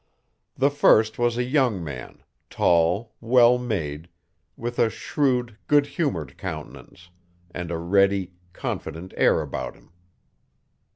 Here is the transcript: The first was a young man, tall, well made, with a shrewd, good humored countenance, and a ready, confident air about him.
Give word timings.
The 0.55 0.71
first 0.71 1.19
was 1.19 1.37
a 1.37 1.43
young 1.43 1.83
man, 1.83 2.23
tall, 2.49 3.13
well 3.21 3.59
made, 3.59 4.09
with 4.57 4.79
a 4.79 4.89
shrewd, 4.89 5.59
good 5.67 5.85
humored 5.85 6.39
countenance, 6.39 7.11
and 7.51 7.69
a 7.69 7.77
ready, 7.77 8.31
confident 8.51 9.13
air 9.15 9.41
about 9.43 9.75
him. 9.75 9.91